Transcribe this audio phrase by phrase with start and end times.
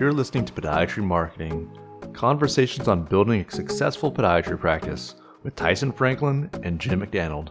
[0.00, 1.70] You're listening to Podiatry Marketing
[2.14, 7.50] Conversations on Building a Successful Podiatry Practice with Tyson Franklin and Jim McDannald.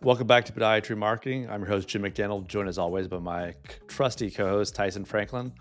[0.00, 1.46] Welcome back to Podiatry Marketing.
[1.50, 3.54] I'm your host, Jim McDannald, joined as always by my
[3.86, 5.52] trusty co host, Tyson Franklin.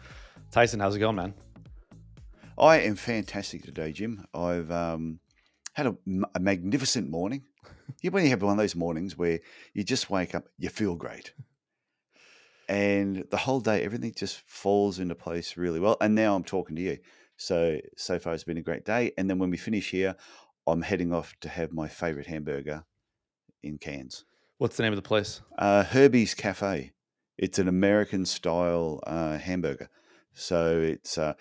[0.49, 1.33] Tyson, how's it going, man?
[2.57, 4.25] I am fantastic today, Jim.
[4.33, 5.19] I've um,
[5.73, 5.97] had a,
[6.35, 7.43] a magnificent morning.
[8.01, 9.41] You when you have one of those mornings where
[9.73, 11.33] you just wake up, you feel great,
[12.67, 15.97] and the whole day everything just falls into place really well.
[16.01, 16.97] And now I'm talking to you,
[17.37, 19.11] so so far it's been a great day.
[19.17, 20.15] And then when we finish here,
[20.67, 22.85] I'm heading off to have my favorite hamburger
[23.61, 24.25] in Cairns.
[24.57, 25.41] What's the name of the place?
[25.57, 26.91] Uh, Herbie's Cafe.
[27.37, 29.89] It's an American style uh, hamburger,
[30.33, 31.17] so it's.
[31.17, 31.33] Uh,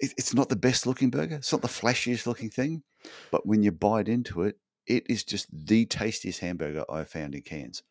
[0.00, 1.36] it, it's not the best looking burger.
[1.36, 2.82] It's not the flashiest looking thing,
[3.30, 7.42] but when you bite into it, it is just the tastiest hamburger I've found in
[7.42, 7.82] Cairns.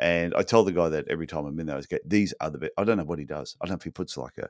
[0.00, 2.50] And I tell the guy that every time I'm in there, I get these are
[2.50, 2.72] the best.
[2.78, 3.56] I don't know what he does.
[3.60, 4.48] I don't know if he puts like a,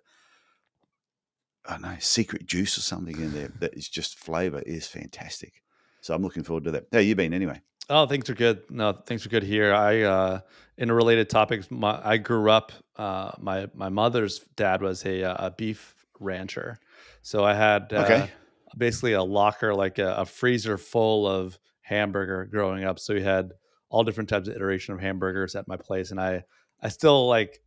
[1.67, 5.62] I don't know, secret juice or something in there that is just flavor is fantastic.
[6.00, 6.87] So I'm looking forward to that.
[6.92, 7.61] How you been anyway?
[7.91, 8.62] Oh, things are good.
[8.70, 9.75] No, things are good here.
[9.75, 10.41] I, uh,
[10.78, 12.72] in a related topic, my, I grew up.
[12.97, 16.78] Uh, my my mother's dad was a, a beef rancher,
[17.22, 18.33] so I had uh, Okay.
[18.77, 22.98] basically a locker, like a, a freezer full of hamburger growing up.
[22.98, 23.53] So we had
[23.95, 26.45] all different types of iteration of hamburgers at my place, and I
[26.83, 27.61] I still like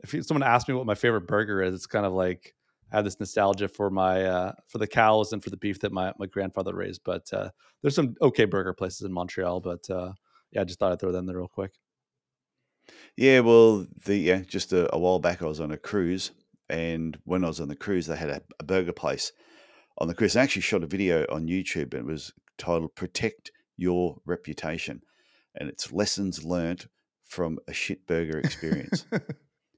[0.00, 2.54] if someone asks me what my favorite burger is, it's kind of like
[2.92, 5.92] I have this nostalgia for my uh, for the cows and for the beef that
[5.92, 7.02] my, my grandfather raised.
[7.04, 7.50] But uh,
[7.82, 9.60] there's some okay burger places in Montreal.
[9.60, 10.12] But uh,
[10.52, 11.72] yeah, I just thought I'd throw them there real quick.
[13.16, 16.30] Yeah, well, the yeah, just a, a while back, I was on a cruise,
[16.68, 19.32] and when I was on the cruise, they had a, a burger place
[19.98, 20.36] on the cruise.
[20.36, 25.02] I actually shot a video on YouTube, and it was titled "Protect Your Reputation,"
[25.56, 26.88] and it's lessons learned
[27.24, 29.06] from a shit burger experience.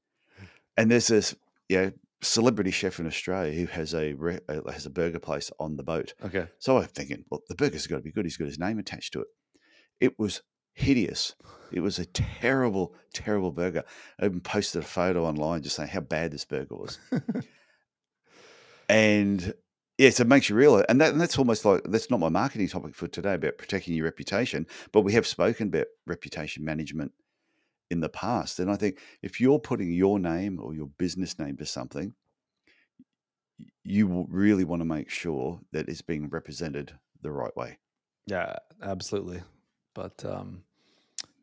[0.76, 1.34] and there's this
[1.68, 5.76] yeah celebrity chef in Australia who has a re- uh, has a burger place on
[5.76, 6.14] the boat.
[6.24, 6.46] Okay.
[6.58, 8.24] So I'm thinking, well, the burger's got to be good.
[8.24, 9.28] He's got his name attached to it.
[10.00, 10.42] It was
[10.74, 11.34] hideous.
[11.72, 13.84] It was a terrible, terrible burger.
[14.20, 16.98] I even posted a photo online just saying how bad this burger was.
[18.88, 19.54] and
[19.98, 22.28] yeah, so it makes you realize, and, that, and that's almost like that's not my
[22.28, 27.12] marketing topic for today about protecting your reputation, but we have spoken about reputation management
[27.90, 28.60] in the past.
[28.60, 32.14] And I think if you're putting your name or your business name to something,
[33.82, 36.92] you really want to make sure that it's being represented
[37.22, 37.78] the right way.
[38.26, 39.42] Yeah, absolutely.
[39.94, 40.62] But um,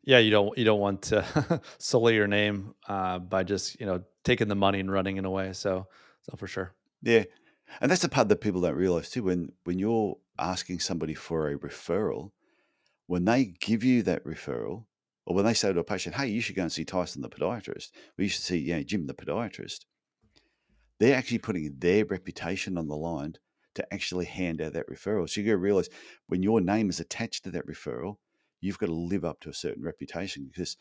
[0.04, 4.02] yeah, you don't you don't want to sully your name uh, by just you know
[4.24, 5.52] taking the money and running in a way.
[5.52, 5.88] So
[6.22, 6.72] so for sure.
[7.02, 7.24] Yeah.
[7.80, 9.24] And that's the part that people don't realize too.
[9.24, 12.32] When when you're asking somebody for a referral,
[13.06, 14.86] when they give you that referral,
[15.24, 17.28] or when they say to a patient, "Hey, you should go and see Tyson the
[17.28, 19.84] podiatrist," or you should see, know, Jim the podiatrist,
[20.98, 23.36] they're actually putting their reputation on the line
[23.74, 25.28] to actually hand out that referral.
[25.28, 25.90] So you got to realize
[26.26, 28.16] when your name is attached to that referral,
[28.60, 30.76] you've got to live up to a certain reputation because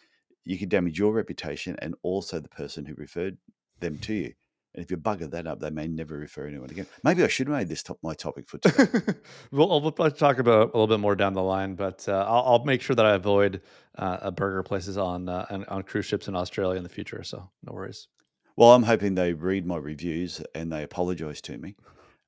[0.46, 3.38] you can damage your reputation and also the person who referred
[3.80, 4.34] them to you.
[4.76, 6.86] And if you bugger that up, they may never refer anyone again.
[7.02, 9.14] Maybe I should have made this top, my topic for today.
[9.52, 12.44] we'll, we'll probably talk about a little bit more down the line, but uh, I'll,
[12.46, 13.62] I'll make sure that I avoid
[13.98, 17.24] uh, burger places on, uh, on on cruise ships in Australia in the future.
[17.24, 18.10] So no worries.
[18.58, 21.76] well, I'm hoping they read my reviews and they apologize to me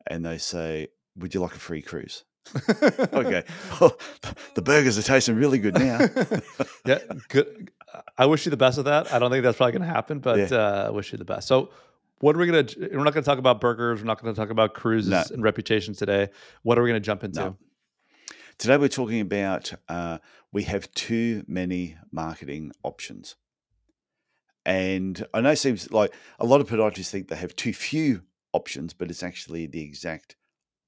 [0.08, 0.88] and they say,
[1.18, 2.24] Would you like a free cruise?
[3.14, 3.44] okay.
[3.82, 3.98] Well,
[4.56, 6.00] the burgers are tasting really good now.
[6.86, 7.72] yeah, good.
[8.18, 9.12] I wish you the best of that.
[9.14, 10.58] I don't think that's probably going to happen, but Yeah.
[10.58, 11.48] uh, I wish you the best.
[11.50, 11.70] So,
[12.20, 12.80] what are we going to?
[12.94, 14.00] We're not going to talk about burgers.
[14.00, 15.24] We're not going to talk about cruises No.
[15.32, 16.30] and reputations today.
[16.64, 17.40] What are we going to jump into?
[17.40, 17.58] No.
[18.58, 20.18] Today we're talking about uh,
[20.52, 23.36] we have too many marketing options.
[24.66, 28.24] And I know it seems like a lot of podiatrists think they have too few
[28.52, 30.36] options, but it's actually the exact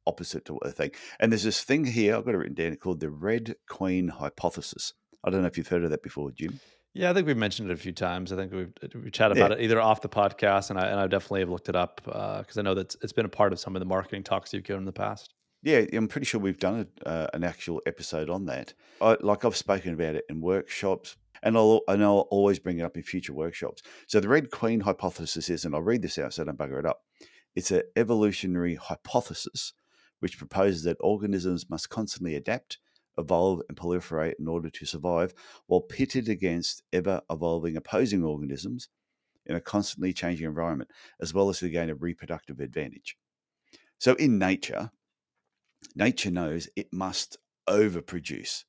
[0.07, 0.97] opposite to what they think.
[1.19, 4.93] And there's this thing here, I've got it written down called the Red Queen hypothesis.
[5.23, 6.59] I don't know if you've heard of that before, Jim.
[6.93, 8.33] Yeah, I think we've mentioned it a few times.
[8.33, 9.57] I think we've we chatted about Yeah.
[9.57, 12.57] it either off the podcast, and I and I definitely have looked it up because
[12.57, 14.81] I know that it's been a part of some of the marketing talks you've given
[14.81, 15.33] in the past.
[15.61, 18.73] Yeah, I'm pretty sure we've done a, uh, an actual episode on that.
[19.01, 22.83] I, like I've spoken about it in workshops, and I'll and I'll always bring it
[22.83, 23.83] up in future workshops.
[24.07, 26.79] So the Red Queen hypothesis is, and I'll read this out so I don't bugger
[26.79, 27.01] it up.
[27.55, 29.73] It's an evolutionary hypothesis
[30.21, 32.77] which proposes that organisms must constantly adapt,
[33.19, 35.33] evolve, and proliferate in order to survive,
[35.67, 38.89] while pitted against ever evolving opposing organisms
[39.45, 40.89] in a constantly changing environment,
[41.21, 43.17] as well as to gain a reproductive advantage.
[43.99, 44.91] So in nature,
[45.95, 47.37] nature knows it must
[47.67, 48.63] overproduce.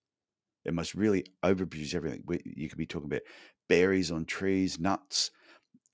[0.65, 2.25] It must really overproduce everything.
[2.45, 3.23] You could be talking about
[3.69, 5.31] berries on trees, nuts,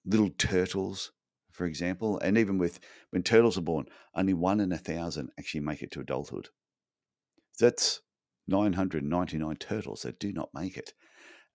[0.04, 1.12] little turtles,
[1.52, 2.18] for example.
[2.18, 2.80] And even with
[3.10, 6.48] when turtles are born, only one in a thousand actually make it to adulthood.
[7.58, 8.00] That's
[8.48, 10.92] 999 turtles that do not make it.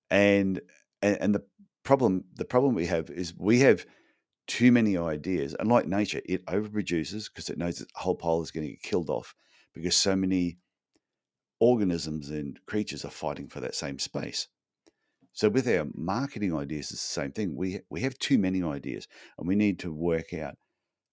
[0.10, 0.62] And
[1.02, 1.44] and, the
[1.84, 3.86] problem the problem we have is we have
[4.48, 5.56] too many ideas.
[5.58, 8.84] And like nature, it overproduces because it knows that whole pile is going to get
[8.84, 9.34] killed off
[9.74, 10.58] because so many
[11.60, 14.48] organisms and creatures are fighting for that same space.
[15.34, 17.56] So with our marketing ideas, it's the same thing.
[17.56, 19.08] We we have too many ideas,
[19.38, 20.56] and we need to work out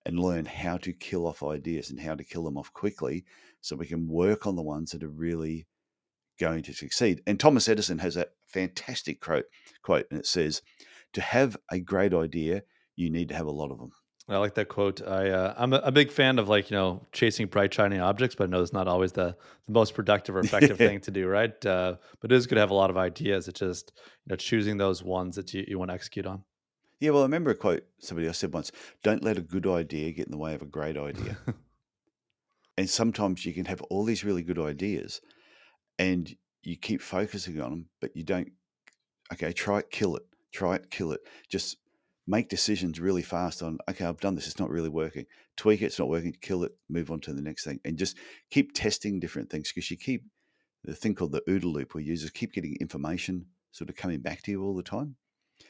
[0.09, 3.25] and learn how to kill off ideas and how to kill them off quickly,
[3.61, 5.67] so we can work on the ones that are really
[6.41, 7.23] going to succeed.
[7.27, 9.45] And Thomas Edison has a fantastic quote,
[9.83, 10.63] quote, and it says,
[11.13, 12.63] "To have a great idea,
[12.97, 13.93] you need to have a lot of them."
[14.31, 15.07] I like that quote.
[15.07, 18.35] I uh, I'm a, a big fan of like you know chasing bright shiny objects,
[18.35, 21.27] but I know it's not always the, the most productive or effective thing to do,
[21.29, 21.67] right?
[21.67, 23.47] Uh, but it is good to have a lot of ideas.
[23.49, 23.93] It's just
[24.25, 26.45] you know choosing those ones that you, you want to execute on.
[27.01, 28.73] Yeah, well, I remember a quote somebody else said once:
[29.03, 31.39] "Don't let a good idea get in the way of a great idea."
[32.77, 35.21] and sometimes you can have all these really good ideas,
[35.99, 38.53] and you keep focusing on them, but you don't.
[39.33, 40.23] Okay, try it, kill it.
[40.53, 41.21] Try it, kill it.
[41.49, 41.77] Just
[42.29, 45.25] make decisions really fast on okay i've done this it's not really working
[45.57, 48.19] tweak it it's not working kill it move on to the next thing and just
[48.51, 50.23] keep testing different things because you keep
[50.85, 54.43] the thing called the OODA loop where users keep getting information sort of coming back
[54.43, 55.17] to you all the time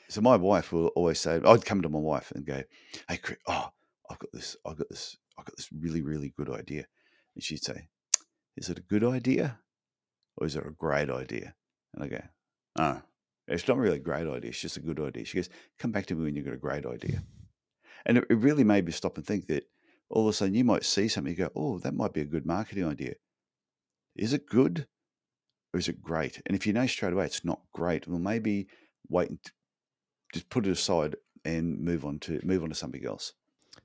[0.09, 2.63] so my wife will always say i'd come to my wife and go
[3.09, 3.69] hey Chris, oh
[4.11, 6.87] i've got this i've got this i've got this really really good idea
[7.35, 7.89] and she'd say
[8.57, 9.59] is it a good idea
[10.37, 11.55] or is it a great idea
[11.95, 12.23] and i go
[12.79, 13.03] oh
[13.49, 14.51] it's not really a great idea.
[14.51, 15.25] It's just a good idea.
[15.25, 15.49] She goes,
[15.79, 17.23] come back to me when you've got a great idea.
[18.05, 19.65] And it, it really made me stop and think that
[20.11, 22.27] all of a sudden you might see something, you go, oh, that might be a
[22.27, 23.15] good marketing idea.
[24.15, 24.87] Is it good
[25.73, 26.43] or is it great?
[26.47, 28.69] And if you know straight away it's not great, well, maybe
[29.09, 29.53] wait
[30.33, 33.33] just put it aside and move on to move on to something else.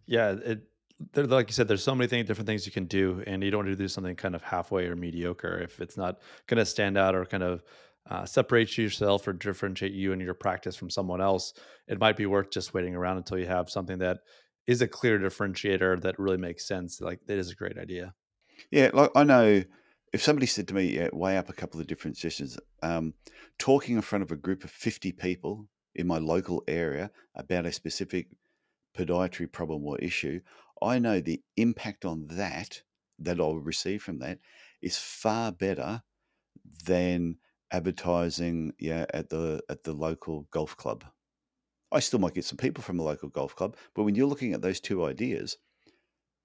[0.05, 0.67] Yeah, it
[1.11, 3.51] there, like you said, there's so many things, different things you can do, and you
[3.51, 6.65] don't want to do something kind of halfway or mediocre if it's not going to
[6.65, 7.63] stand out or kind of
[8.09, 11.53] uh, separate yourself or differentiate you and your practice from someone else,
[11.87, 14.19] it might be worth just waiting around until you have something that
[14.67, 17.01] is a clear differentiator that really makes sense.
[17.01, 18.13] Like that is a great idea.
[18.71, 19.63] Yeah, like I know
[20.13, 23.13] if somebody said to me, yeah, weigh up a couple of different sessions, um,
[23.57, 27.71] talking in front of a group of 50 people in my local area about a
[27.71, 28.27] specific
[28.97, 30.41] podiatry problem or issue,
[30.81, 32.81] I know the impact on that
[33.19, 34.39] that I'll receive from that
[34.81, 36.03] is far better
[36.85, 37.37] than
[37.71, 41.03] advertising yeah at the at the local golf club.
[41.91, 44.53] I still might get some people from the local golf club, but when you're looking
[44.53, 45.57] at those two ideas,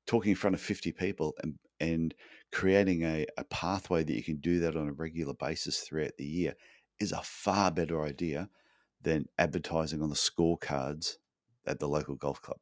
[0.06, 2.14] talking in front of 50 people and and
[2.50, 6.24] creating a, a pathway that you can do that on a regular basis throughout the
[6.24, 6.54] year
[6.98, 8.48] is a far better idea
[9.02, 11.16] than advertising on the scorecards
[11.66, 12.58] at the local golf club.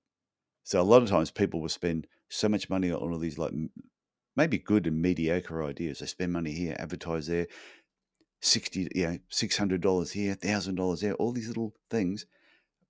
[0.65, 3.53] So a lot of times people will spend so much money on all these like
[4.37, 6.01] maybe good and mediocre ideas.
[6.01, 7.47] They spend money here, advertise there,
[8.41, 12.27] sixty, you know, six hundred dollars here, thousand dollars there, all these little things.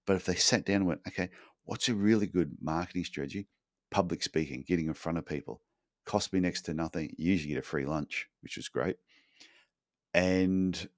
[0.06, 1.28] But if they sat down and went, okay,
[1.64, 3.46] what's a really good marketing strategy?
[3.90, 5.60] Public speaking, getting in front of people,
[6.04, 7.14] cost me next to nothing.
[7.16, 8.96] You usually get a free lunch, which is great,
[10.14, 10.88] and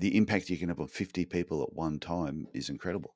[0.00, 3.14] the impact you can have on fifty people at one time is incredible.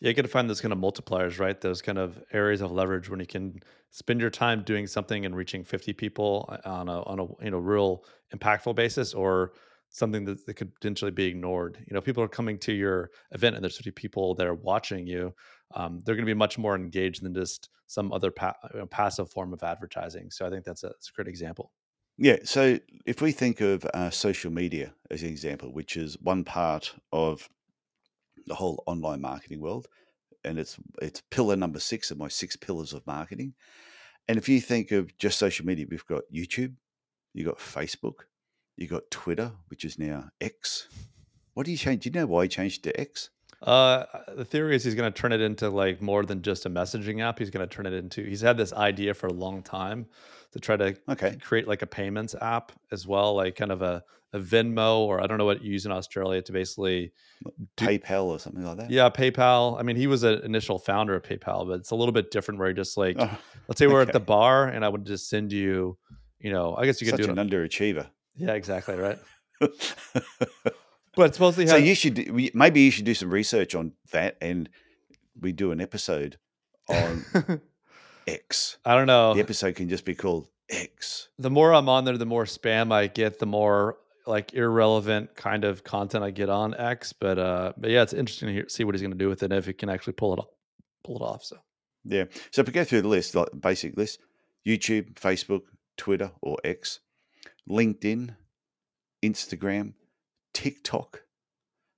[0.00, 1.58] Yeah, you got to find those kind of multipliers, right?
[1.58, 5.34] Those kind of areas of leverage when you can spend your time doing something and
[5.34, 8.04] reaching 50 people uh, on a on a you know real
[8.34, 9.52] impactful basis, or
[9.90, 11.78] something that, that could potentially be ignored.
[11.88, 15.06] You know, people are coming to your event and there's 50 people that are watching
[15.06, 15.34] you.
[15.74, 18.56] Um, they're going to be much more engaged than just some other pa-
[18.90, 20.30] passive form of advertising.
[20.30, 21.72] So I think that's a, that's a great example.
[22.18, 22.38] Yeah.
[22.44, 26.94] So if we think of uh, social media as an example, which is one part
[27.12, 27.48] of
[28.46, 29.86] the whole online marketing world,
[30.44, 33.54] and it's it's pillar number six of my six pillars of marketing.
[34.28, 36.74] And if you think of just social media, we've got YouTube,
[37.32, 38.24] you've got Facebook,
[38.76, 40.88] you got Twitter, which is now X.
[41.54, 42.02] What do you change?
[42.02, 43.30] Do you know why he changed to X?
[43.62, 44.04] Uh,
[44.36, 47.22] the theory is he's going to turn it into like more than just a messaging
[47.22, 47.38] app.
[47.38, 48.22] He's going to turn it into.
[48.24, 50.06] He's had this idea for a long time
[50.52, 51.36] to try to Okay.
[51.40, 55.26] create like a payments app as well, like kind of a, a Venmo or I
[55.26, 57.12] don't know what you use in Australia to basically
[57.76, 58.90] do, PayPal or something like that.
[58.90, 59.78] Yeah, PayPal.
[59.78, 62.60] I mean, he was an initial founder of PayPal, but it's a little bit different
[62.60, 64.08] where he just like, oh, let's say we're okay.
[64.08, 65.96] at the bar and I would just send you,
[66.38, 68.06] you know, I guess you could Such do an underachiever.
[68.36, 69.18] Yeah, exactly right.
[71.16, 74.68] but supposedly, so you should maybe you should do some research on that, and
[75.40, 76.38] we do an episode
[76.88, 77.24] on
[78.26, 78.78] X.
[78.84, 79.34] I don't know.
[79.34, 81.28] The episode can just be called X.
[81.38, 83.38] The more I'm on there, the more spam I get.
[83.38, 83.96] The more
[84.26, 87.12] like irrelevant kind of content I get on X.
[87.12, 89.42] But uh, but yeah, it's interesting to hear, see what he's going to do with
[89.42, 90.48] it if he can actually pull it off.
[91.04, 91.44] Pull it off.
[91.44, 91.56] So
[92.04, 92.24] Yeah.
[92.50, 94.20] So if we go through the list, like basic list,
[94.66, 95.62] YouTube, Facebook,
[95.96, 97.00] Twitter or X,
[97.68, 98.34] LinkedIn,
[99.24, 99.94] Instagram,
[100.56, 101.20] TikTok,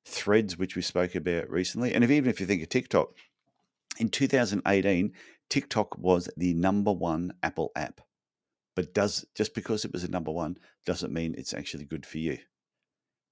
[0.04, 3.10] Threads, which we spoke about recently, and if, even if you think of TikTok,
[4.00, 5.12] in 2018,
[5.48, 8.00] TikTok was the number one Apple app.
[8.74, 12.18] But does just because it was a number one doesn't mean it's actually good for
[12.18, 12.38] you.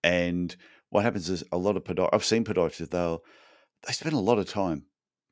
[0.05, 0.55] And
[0.91, 3.25] what happens is a lot of podiatrists, I've seen podiatrists, they'll,
[3.85, 4.85] they spend a lot of time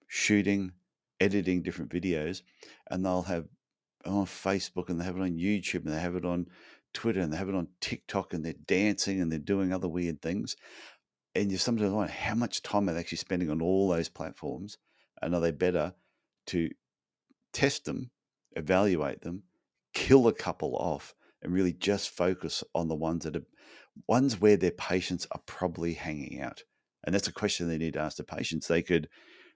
[0.09, 0.73] shooting,
[1.21, 2.43] editing different videos,
[2.91, 3.47] and they'll have
[4.05, 6.49] on Facebook and they have it on YouTube and they have it on
[6.95, 10.23] Twitter and they have it on TikTok and they're dancing and they're doing other weird
[10.23, 10.57] things.
[11.35, 14.79] And you sometimes wonder how much time are they actually spending on all those platforms?
[15.21, 15.95] And are they better
[16.47, 16.71] to
[17.53, 18.11] test them,
[18.53, 19.43] evaluate them,
[19.93, 23.47] kill a couple off, and really just focus on the ones that are
[24.09, 26.63] ones where their patients are probably hanging out?
[27.05, 28.69] And that's a question they need to ask the patients.
[28.69, 29.09] They could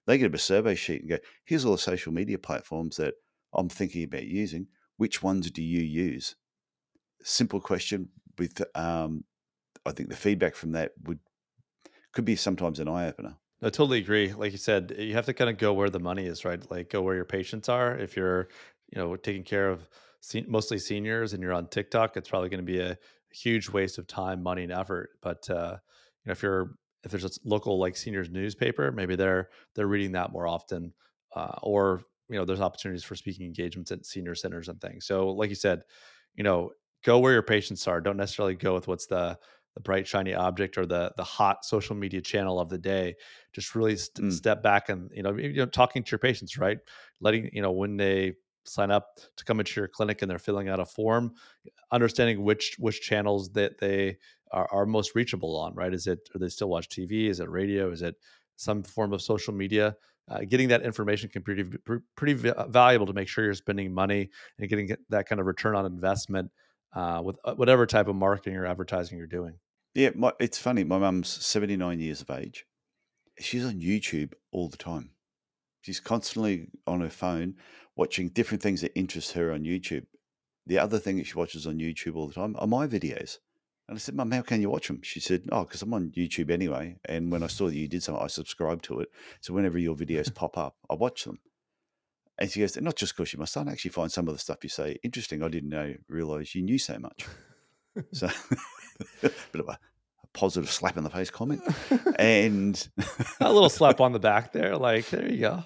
[0.06, 3.14] they get a survey sheet and go, here's all the social media platforms that
[3.52, 4.68] I'm thinking about using.
[4.96, 6.34] Which ones do you use?
[7.22, 9.24] Simple question with um,
[9.84, 11.18] I think the feedback from that would
[12.12, 13.36] could be sometimes an eye opener.
[13.62, 14.32] I totally agree.
[14.32, 16.70] Like you said, you have to kind of go where the money is, right?
[16.70, 17.96] Like go where your patients are.
[17.96, 18.48] If you're,
[18.92, 19.88] you know, taking care of
[20.46, 22.96] mostly seniors and you're on TikTok, it's probably going to be a
[23.30, 25.10] huge waste of time, money, and effort.
[25.22, 25.76] But uh,
[26.24, 30.12] you know, if you're if there's a local like seniors newspaper, maybe they're they're reading
[30.12, 30.92] that more often,
[31.34, 35.06] uh, or you know, there's opportunities for speaking engagements at senior centers and things.
[35.06, 35.82] So, like you said,
[36.34, 36.72] you know,
[37.04, 38.00] go where your patients are.
[38.00, 39.38] Don't necessarily go with what's the
[39.74, 43.14] the bright shiny object or the the hot social media channel of the day.
[43.52, 44.32] Just really st- mm.
[44.32, 46.78] step back and you know, you know, talking to your patients, right?
[47.20, 50.68] Letting you know when they sign up to come into your clinic and they're filling
[50.68, 51.32] out a form,
[51.92, 54.18] understanding which which channels that they
[54.50, 55.94] are, are most reachable on, right?
[55.94, 57.28] Is it do they still watch TV?
[57.28, 57.90] Is it radio?
[57.90, 58.16] Is it
[58.56, 59.96] some form of social media?
[60.28, 62.34] Uh, getting that information can be pretty, pretty
[62.68, 64.28] valuable to make sure you're spending money
[64.58, 66.50] and getting that kind of return on investment
[66.94, 69.58] uh, with uh, whatever type of marketing or advertising you're doing.
[69.94, 70.84] Yeah, my, it's funny.
[70.84, 72.66] My mum's 79 years of age.
[73.38, 75.10] She's on YouTube all the time.
[75.80, 77.54] She's constantly on her phone
[77.96, 80.06] watching different things that interest her on YouTube.
[80.66, 83.38] The other thing that she watches on YouTube all the time are my videos.
[83.88, 85.00] And I said, Mum, how can you watch them?
[85.02, 86.96] She said, Oh, because I'm on YouTube anyway.
[87.06, 89.08] And when I saw that you did something, I subscribed to it.
[89.40, 91.38] So whenever your videos pop up, I watch them.
[92.38, 94.58] And she goes, Not just because you, my son actually finds some of the stuff
[94.62, 95.42] you say interesting.
[95.42, 97.26] I didn't know, realize you knew so much.
[98.12, 98.30] so, a
[99.52, 101.62] bit of a, a, positive slap in the face comment.
[102.16, 102.88] and
[103.40, 104.76] a little slap on the back there.
[104.78, 105.64] Like, there you go.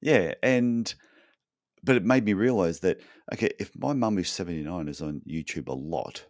[0.00, 0.34] Yeah.
[0.42, 0.92] And,
[1.82, 3.00] but it made me realize that,
[3.32, 6.24] okay, if my mum who's 79 is on YouTube a lot,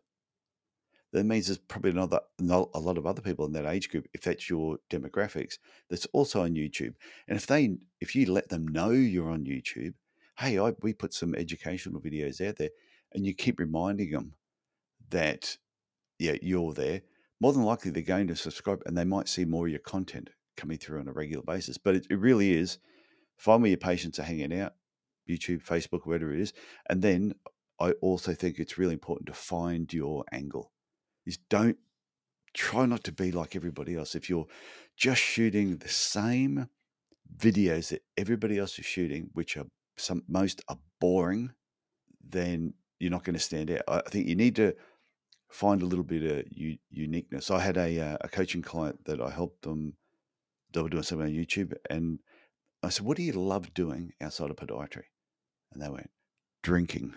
[1.13, 4.23] that means there's probably another a lot of other people in that age group if
[4.23, 6.95] that's your demographics that's also on youtube.
[7.27, 9.95] And if they if you let them know you're on youtube
[10.39, 12.71] hey I, we put some educational videos out there
[13.13, 14.35] and you keep reminding them
[15.11, 15.57] that
[16.19, 17.03] yeah you're there
[17.41, 20.31] more than likely they're going to subscribe and they might see more of your content
[20.57, 21.79] coming through on a regular basis.
[21.79, 22.79] But it, it really is
[23.37, 24.75] find where your patients are hanging out
[25.29, 26.53] youtube facebook whatever it is
[26.89, 27.35] and then
[27.79, 30.73] i also think it's really important to find your angle
[31.29, 31.77] is don't
[32.55, 34.15] try not to be like everybody else.
[34.15, 34.47] If you're
[34.97, 36.69] just shooting the same
[37.37, 39.67] videos that everybody else is shooting, which are
[39.97, 41.53] some most are boring,
[42.27, 43.83] then you're not going to stand out.
[43.87, 44.75] I think you need to
[45.51, 47.51] find a little bit of u- uniqueness.
[47.51, 49.95] I had a uh, a coaching client that I helped them.
[50.73, 52.19] They were doing something on YouTube, and
[52.83, 55.05] I said, "What do you love doing outside of podiatry?"
[55.73, 56.11] And they went,
[56.63, 57.15] "Drinking."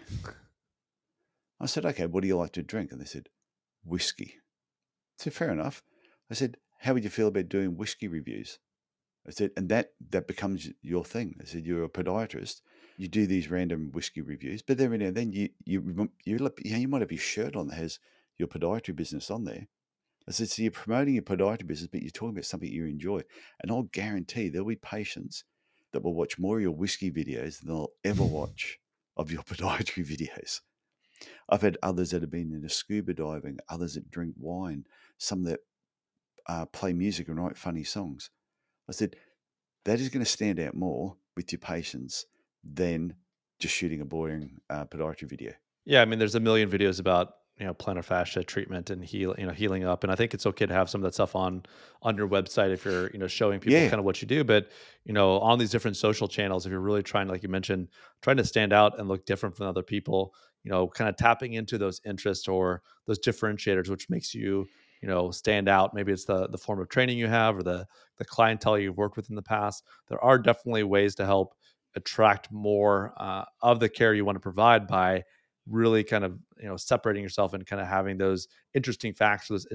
[1.60, 3.30] I said, "Okay, what do you like to drink?" And they said,
[3.84, 4.36] whiskey.
[4.36, 5.84] I said, fair enough.
[6.30, 8.60] I said, how would you feel about doing whiskey reviews?
[9.28, 11.36] I said, and that that becomes your thing.
[11.40, 12.62] I said, you're a podiatrist.
[12.98, 16.78] You do these random whiskey reviews, but every now and then you you you, you,
[16.78, 18.00] you might have your shirt on that has
[18.38, 19.68] your podiatry business on there.
[20.28, 23.22] I said, so you're promoting your podiatry business, but you're talking about something you enjoy.
[23.62, 25.44] And I'll guarantee there'll be patients
[25.94, 28.80] that will watch more of your whiskey videos than they'll ever watch
[29.18, 30.62] of your podiatry videos.
[31.50, 34.86] I've had others that have been into scuba diving, others that drink wine,
[35.18, 35.60] some that
[36.48, 38.30] uh, play music and write funny songs.
[38.90, 39.16] I said,
[39.86, 42.26] that is going to stand out more with your patients
[42.64, 43.16] than
[43.60, 45.54] just shooting a boring uh, podiatry video.
[45.86, 49.36] Yeah, I mean, there's a million videos about you know plantar fascia treatment and heal
[49.38, 51.36] you know healing up and i think it's okay to have some of that stuff
[51.36, 51.64] on
[52.02, 53.88] on your website if you're you know showing people yeah.
[53.88, 54.72] kind of what you do but
[55.06, 57.88] you know on these different social channels if you're really trying like you mentioned
[58.22, 60.34] trying to stand out and look different from other people
[60.64, 64.68] you know kind of tapping into those interests or those differentiators which makes you
[65.02, 65.94] you know stand out.
[65.94, 67.88] Maybe it's the the form of training you have or the
[68.18, 69.84] the clientele you've worked with in the past.
[70.08, 71.56] There are definitely ways to help
[71.96, 75.24] attract more uh, of the care you want to provide by
[75.68, 79.66] really kind of you know separating yourself and kind of having those interesting facts those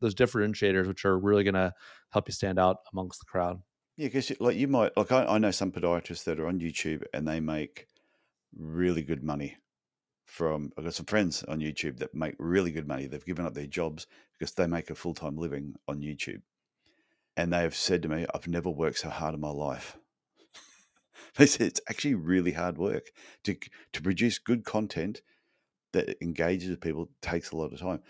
[0.00, 1.72] those differentiators which are really going to
[2.10, 3.60] help you stand out amongst the crowd.
[3.96, 7.02] Yeah because like you might like I, I know some podiatrists that are on youtube
[7.12, 7.86] and they make
[8.58, 9.56] really good money
[10.26, 13.06] from I've got some friends on YouTube that make really good money.
[13.06, 16.42] They've given up their jobs because they make a full time living on YouTube.
[17.36, 19.96] And they have said to me, I've never worked so hard in my life.
[21.36, 23.10] they said it's actually really hard work
[23.44, 23.56] to
[23.92, 25.22] to produce good content
[25.92, 28.02] that engages people takes a lot of time.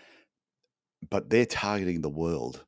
[1.09, 2.65] But they're targeting the world.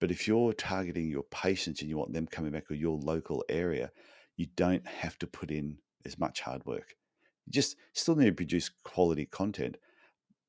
[0.00, 3.44] But if you're targeting your patients and you want them coming back to your local
[3.48, 3.90] area,
[4.36, 6.96] you don't have to put in as much hard work.
[7.46, 9.76] You just still need to produce quality content,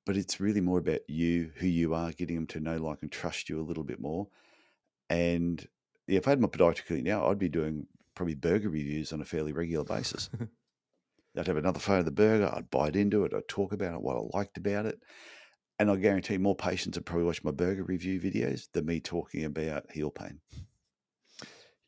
[0.06, 3.12] but it's really more about you, who you are, getting them to know, like, and
[3.12, 4.28] trust you a little bit more.
[5.10, 5.66] And
[6.08, 9.22] yeah, if I had my podiatry clinic now, I'd be doing probably burger reviews on
[9.22, 10.30] a fairly regular basis.
[11.38, 14.02] I'd have another photo of the burger, I'd bite into it, I'd talk about it,
[14.02, 15.00] what I liked about it.
[15.80, 19.44] And I guarantee more patients would probably watch my burger review videos than me talking
[19.44, 20.40] about heel pain.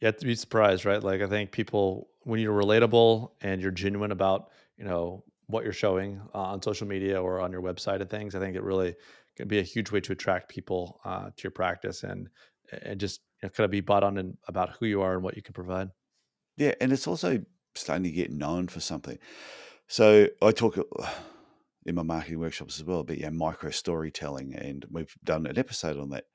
[0.02, 1.02] You have to be surprised, right?
[1.02, 5.74] Like I think people when you're relatable and you're genuine about you know what you're
[5.74, 8.96] showing uh, on social media or on your website and things, I think it really
[9.36, 12.30] can be a huge way to attract people uh, to your practice and
[12.84, 15.24] and just you know, kind of be bought on and about who you are and
[15.24, 15.90] what you can provide.
[16.58, 17.42] Yeah, and it's also
[17.76, 19.18] starting to get known for something.
[19.88, 20.78] So I talk
[21.86, 25.98] in my marketing workshops as well but yeah micro storytelling, and we've done an episode
[25.98, 26.26] on that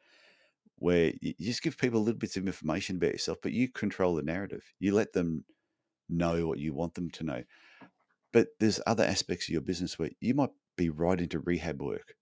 [0.77, 4.23] where you just give people little bits of information about yourself, but you control the
[4.23, 4.65] narrative.
[4.81, 5.45] You let them
[6.09, 7.43] know what you want them to know.
[8.33, 12.17] But there's other aspects of your business where you might be right into rehab work,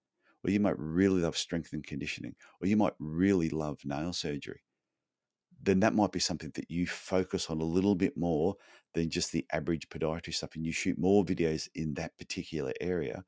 [0.45, 4.63] or you might really love strength and conditioning, or you might really love nail surgery.
[5.63, 8.57] Then that might be something that you focus on a little bit more
[8.95, 13.25] than just the average podiatry stuff, and you shoot more videos in that particular area.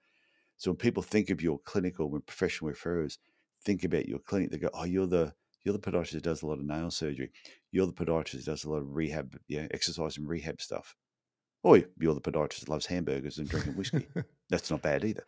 [0.58, 3.18] So when people think of your clinic or when professional referrers
[3.62, 6.46] think about your clinic, they go, "Oh, you're the you're the podiatrist that does a
[6.46, 7.32] lot of nail surgery.
[7.72, 10.96] You're the podiatrist that does a lot of rehab, yeah, exercise and rehab stuff.
[11.62, 14.06] Or you're the podiatrist that loves hamburgers and drinking whiskey.
[14.50, 15.24] That's not bad either.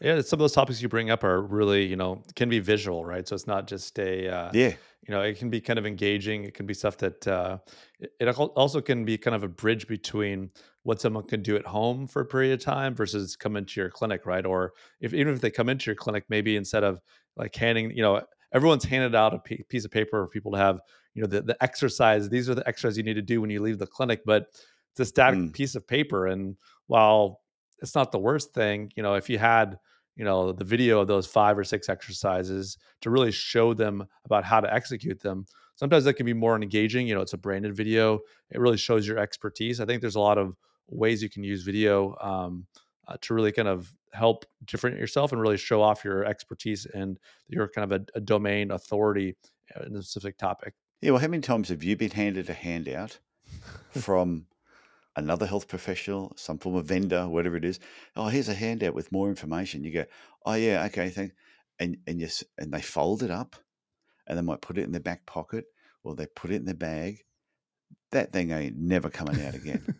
[0.00, 3.04] yeah, some of those topics you bring up are really, you know, can be visual,
[3.04, 3.26] right?
[3.26, 4.74] So it's not just a, uh, yeah,
[5.06, 6.44] you know, it can be kind of engaging.
[6.44, 7.58] It can be stuff that uh,
[7.98, 10.50] it also can be kind of a bridge between
[10.84, 13.90] what someone can do at home for a period of time versus come into your
[13.90, 14.46] clinic, right?
[14.46, 17.00] Or if even if they come into your clinic, maybe instead of
[17.36, 18.22] like handing, you know,
[18.54, 20.80] everyone's handed out a piece of paper for people to have,
[21.14, 22.28] you know, the, the exercise.
[22.28, 24.46] These are the exercises you need to do when you leave the clinic, but
[24.92, 25.52] it's a static mm.
[25.52, 26.26] piece of paper.
[26.26, 27.40] And while
[27.80, 29.78] it's not the worst thing, you know, if you had,
[30.16, 34.44] you know, the video of those five or six exercises to really show them about
[34.44, 37.06] how to execute them, sometimes that can be more engaging.
[37.06, 38.20] You know, it's a branded video.
[38.50, 39.80] It really shows your expertise.
[39.80, 40.56] I think there's a lot of
[40.88, 42.66] ways you can use video um,
[43.08, 47.18] uh, to really kind of help differentiate yourself and really show off your expertise and
[47.48, 49.34] your kind of a, a domain authority
[49.86, 50.74] in a specific topic.
[51.00, 51.12] Yeah.
[51.12, 53.18] Well, how many times have you been handed a handout
[53.90, 54.46] from
[55.16, 57.80] another health professional, some form of vendor, whatever it is?
[58.16, 59.84] Oh, here's a handout with more information.
[59.84, 60.04] You go,
[60.46, 61.34] oh yeah, okay, thanks.
[61.78, 63.56] And and yes, and they fold it up,
[64.26, 65.64] and they might put it in their back pocket
[66.04, 67.24] or they put it in their bag.
[68.10, 69.94] That thing ain't never coming out again.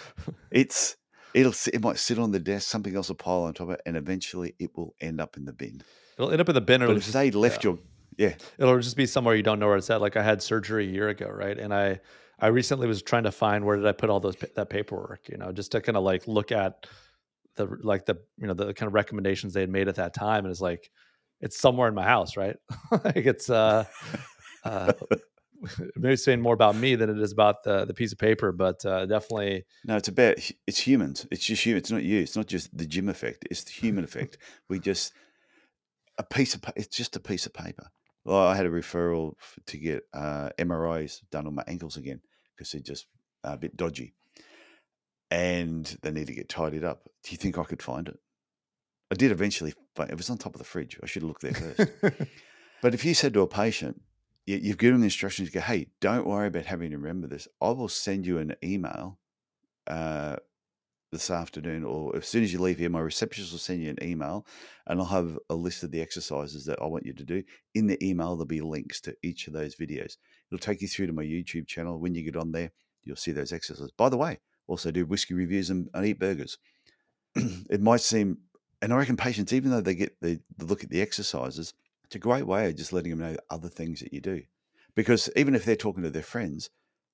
[0.50, 0.96] it's
[1.34, 3.82] it'll it might sit on the desk, something else will pile on top of it,
[3.86, 5.82] and eventually it will end up in the bin.
[6.18, 6.80] It'll end up in the bin.
[6.80, 7.70] But if just, they left yeah.
[7.70, 7.78] your
[8.18, 10.00] yeah, it'll just be somewhere you don't know where it's at.
[10.00, 11.58] Like I had surgery a year ago, right?
[11.58, 12.00] And I
[12.42, 15.38] I recently was trying to find where did I put all those that paperwork, you
[15.38, 16.86] know, just to kind of like look at
[17.54, 20.44] the like the you know the kind of recommendations they had made at that time,
[20.44, 20.90] and it's like
[21.40, 22.56] it's somewhere in my house, right?
[22.90, 23.84] like it's uh,
[24.64, 24.92] uh
[25.96, 28.84] maybe saying more about me than it is about the the piece of paper, but
[28.84, 29.64] uh, definitely.
[29.84, 30.34] No, it's about
[30.66, 31.24] it's humans.
[31.30, 31.76] It's just you.
[31.76, 32.22] It's not you.
[32.22, 33.46] It's not just the Jim effect.
[33.52, 34.36] It's the human effect.
[34.68, 35.12] We just
[36.18, 37.86] a piece of it's just a piece of paper.
[38.24, 39.34] Well, I had a referral
[39.66, 42.20] to get uh, MRIs done on my ankles again
[42.62, 43.06] because they're just
[43.44, 44.14] a bit dodgy,
[45.30, 47.08] and they need to get tidied up.
[47.24, 48.18] Do you think I could find it?
[49.10, 50.98] I did eventually, but it was on top of the fridge.
[51.02, 52.30] I should have looked there first.
[52.82, 54.00] but if you said to a patient,
[54.46, 55.48] you, you've given them instructions.
[55.48, 57.46] You go, hey, don't worry about having to remember this.
[57.60, 59.18] I will send you an email
[59.86, 60.36] uh,
[61.12, 64.02] this afternoon, or as soon as you leave here, my receptionist will send you an
[64.02, 64.46] email,
[64.86, 67.42] and I'll have a list of the exercises that I want you to do.
[67.74, 70.16] In the email, there'll be links to each of those videos.
[70.52, 71.98] It'll take you through to my YouTube channel.
[71.98, 72.72] When you get on there,
[73.04, 73.90] you'll see those exercises.
[73.96, 76.58] By the way, also do whiskey reviews and, and eat burgers.
[77.34, 78.36] it might seem
[78.82, 81.72] And I reckon patients, even though they get the, the look at the exercises,
[82.04, 84.42] it's a great way of just letting them know other things that you do.
[84.94, 86.68] Because even if they're talking to their friends,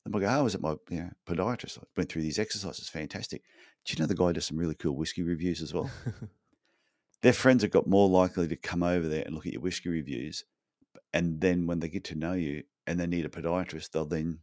[0.05, 1.79] they might go, "Oh, I was at my you know, podiatrist.
[1.79, 3.42] I went through these exercises, fantastic."
[3.85, 5.88] Do you know the guy does some really cool whiskey reviews as well?
[7.22, 9.90] their friends have got more likely to come over there and look at your whiskey
[9.90, 10.44] reviews,
[11.14, 14.38] and then when they get to know you and they need a podiatrist, they'll then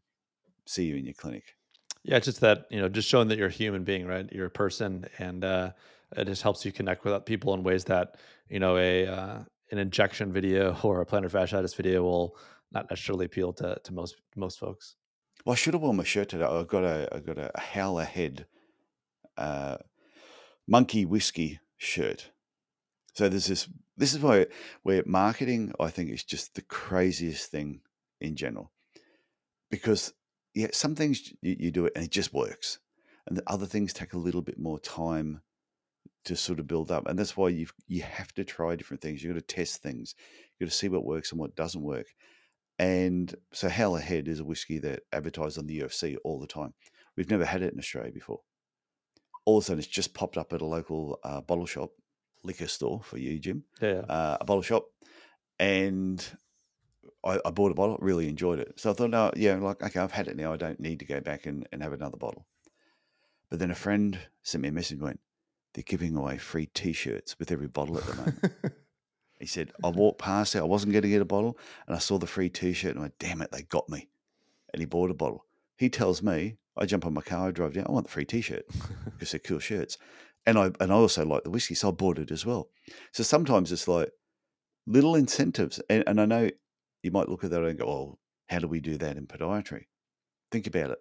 [0.65, 1.55] see you in your clinic.
[2.03, 4.31] Yeah, it's just that you know, just showing that you're a human being, right?
[4.31, 5.71] You're a person, and uh,
[6.15, 9.39] it just helps you connect with people in ways that you know a uh,
[9.71, 12.37] an injection video or a plantar fasciitis video will
[12.71, 14.95] not necessarily appeal to to most most folks.
[15.43, 16.45] Well, I should have worn my shirt today.
[16.45, 18.45] I've got a I've got a Howler Head
[19.37, 19.77] uh,
[20.67, 22.29] monkey whiskey shirt.
[23.13, 23.67] So there's this.
[23.97, 24.45] This is why
[24.83, 27.81] where marketing I think is just the craziest thing
[28.21, 28.71] in general,
[29.69, 30.13] because
[30.53, 32.79] yeah, some things you, you do it and it just works,
[33.27, 35.41] and the other things take a little bit more time
[36.25, 39.23] to sort of build up, and that's why you you have to try different things.
[39.23, 40.15] you've got to test things.
[40.59, 42.07] you've got to see what works and what doesn't work.
[42.77, 46.73] And so Howler Head is a whiskey that advertised on the UFC all the time.
[47.15, 48.41] We've never had it in Australia before.
[49.45, 51.91] All of a sudden, it's just popped up at a local uh, bottle shop,
[52.43, 53.63] liquor store for you, Jim.
[53.81, 54.85] Yeah, Uh, a bottle shop,
[55.59, 56.25] and
[57.25, 57.97] I, I bought a bottle.
[57.99, 58.79] Really enjoyed it.
[58.79, 60.53] So I thought, no, yeah, like okay, I've had it now.
[60.53, 62.45] I don't need to go back and, and have another bottle.
[63.49, 64.97] But then a friend sent me a message.
[64.97, 65.19] and Went,
[65.73, 68.53] they're giving away free T-shirts with every bottle at the moment.
[69.39, 71.57] He said, I walked past there, I wasn't going to get a bottle,
[71.87, 74.07] and I saw the free t shirt, and I went, damn it, they got me.
[74.73, 75.45] And he bought a bottle.
[75.77, 78.25] He tells me, I jump on my car, I drive down, I want the free
[78.25, 78.65] t shirt
[79.05, 79.97] because they're cool shirts.
[80.45, 82.69] And I and I also like the whiskey, so I bought it as well.
[83.11, 84.11] So sometimes it's like
[84.85, 85.81] little incentives.
[85.89, 86.49] And, and I know
[87.05, 89.83] you might look at that and go, oh, how do we do that in podiatry?
[90.51, 90.97] Think about it.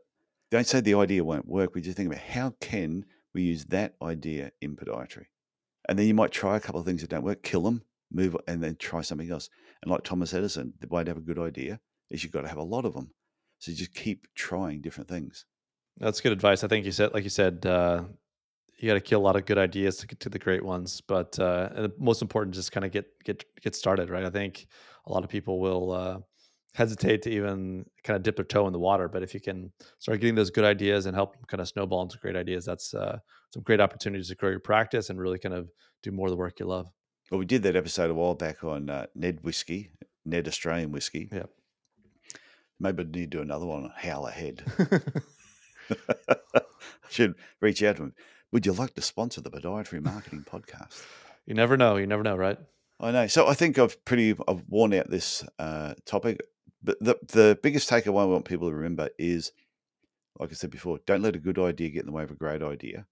[0.51, 1.75] Don't say the idea won't work.
[1.75, 5.25] We just think about how can we use that idea in podiatry?
[5.89, 8.37] And then you might try a couple of things that don't work, kill them, move
[8.47, 9.49] and then try something else.
[9.83, 12.49] And like Thomas Edison, the way to have a good idea is you've got to
[12.49, 13.11] have a lot of them.
[13.59, 15.47] So you just keep trying different things.
[15.99, 16.65] That's good advice.
[16.65, 18.05] I think you said, like you said, uh,
[18.85, 21.01] you got to kill a lot of good ideas to get to the great ones.
[21.01, 24.25] But uh, and the most important, just kind of get get get started, right?
[24.25, 24.67] I think
[25.07, 26.19] a lot of people will uh,
[26.75, 29.09] hesitate to even kind of dip their toe in the water.
[29.09, 32.19] But if you can start getting those good ideas and help kind of snowball into
[32.19, 33.19] great ideas, that's uh,
[33.55, 35.71] some great opportunities to grow your practice and really kind of
[36.03, 36.87] do more of the work you love.
[37.31, 39.93] Well, we did that episode a while back on uh, Ned whiskey,
[40.27, 41.31] Ned Australian whiskey.
[41.33, 41.45] Yeah.
[42.79, 44.63] Maybe I need to do another one on Howler Head.
[46.55, 46.61] I
[47.09, 48.15] should reach out to him.
[48.55, 51.03] Would you like to sponsor the Podiatry Marketing Podcast?
[51.45, 51.97] you never know.
[51.97, 52.57] You never know, right?
[53.01, 53.27] I know.
[53.27, 56.41] So I think I've pretty I've worn out this uh, topic.
[56.81, 59.51] But the the biggest takeaway I want people to remember is,
[60.39, 62.37] like I said before, don't let a good idea get in the way of a
[62.37, 63.07] great idea,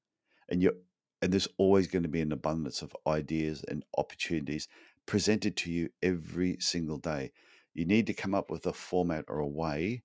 [0.48, 0.76] and you
[1.20, 4.68] and there's always going to be an abundance of ideas and opportunities
[5.06, 7.32] presented to you every single day.
[7.74, 10.04] You need to come up with a format or a way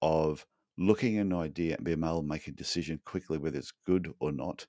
[0.00, 0.44] of
[0.76, 4.12] looking at an idea and being able to make a decision quickly whether it's good
[4.18, 4.66] or not.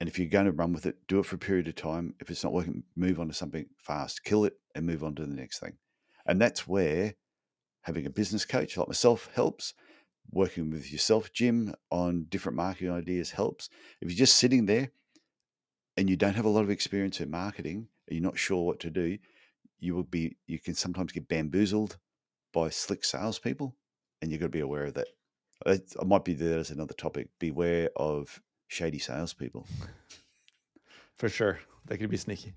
[0.00, 2.14] And if you're going to run with it, do it for a period of time.
[2.20, 5.26] If it's not working, move on to something fast, kill it, and move on to
[5.26, 5.74] the next thing.
[6.26, 7.14] And that's where
[7.82, 9.74] having a business coach like myself helps.
[10.32, 13.68] Working with yourself, Jim, on different marketing ideas helps.
[14.00, 14.90] If you're just sitting there
[15.96, 18.80] and you don't have a lot of experience in marketing and you're not sure what
[18.80, 19.18] to do,
[19.80, 21.98] you will be you can sometimes get bamboozled
[22.52, 23.74] by slick salespeople,
[24.20, 25.08] and you've got to be aware of that.
[25.66, 27.28] I I might be there as another topic.
[27.38, 29.66] Beware of shady salespeople.
[31.18, 31.60] For sure.
[31.86, 32.54] They could be sneaky.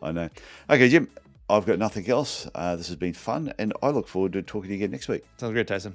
[0.00, 0.30] I know.
[0.70, 1.10] Okay, Jim,
[1.48, 2.48] I've got nothing else.
[2.54, 5.08] Uh, this has been fun, and I look forward to talking to you again next
[5.08, 5.24] week.
[5.36, 5.94] Sounds great, Tyson.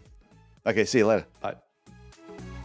[0.68, 1.26] Okay, see you later.
[1.42, 1.56] Bye.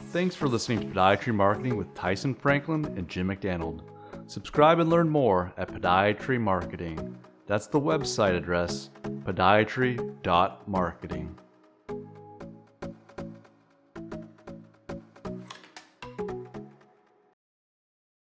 [0.08, 3.84] Thanks for listening to Podiatry Marketing with Tyson Franklin and Jim McDannald.
[4.26, 7.16] Subscribe and learn more at Podiatry Marketing.
[7.46, 11.38] That's the website address, podiatry.marketing.